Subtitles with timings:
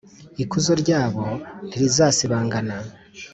[0.43, 1.25] ikuzo ryabo
[1.67, 2.77] ntirizasibangana.